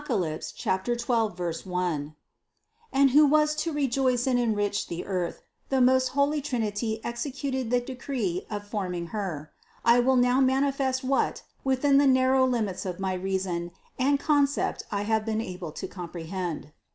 [0.03, 2.15] 12, 1),
[2.91, 7.25] and who was to re joice and enrich the earth, the most holy Trinity exe
[7.27, 9.51] cuted the decree of forming Her.
[9.85, 15.03] I will now manifest what within the narrow limits of my reason and concept I
[15.03, 16.71] have been able to comprehend.